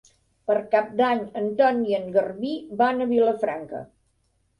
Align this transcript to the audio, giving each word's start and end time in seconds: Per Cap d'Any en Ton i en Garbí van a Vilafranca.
Per 0.51 0.53
Cap 0.69 0.87
d'Any 1.01 1.19
en 1.41 1.49
Ton 1.59 1.83
i 1.89 1.95
en 1.97 2.07
Garbí 2.15 2.55
van 2.81 3.05
a 3.05 3.07
Vilafranca. 3.13 3.83